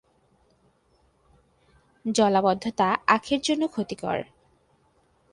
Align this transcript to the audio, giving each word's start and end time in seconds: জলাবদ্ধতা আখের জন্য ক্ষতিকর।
জলাবদ্ধতা 2.05 2.87
আখের 3.07 3.39
জন্য 3.41 3.63
ক্ষতিকর। 3.67 4.17